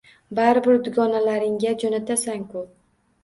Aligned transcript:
-Baribir 0.37 0.77
dugonalaringga 0.87 1.73
jo'natasan-ku!.. 1.83 2.67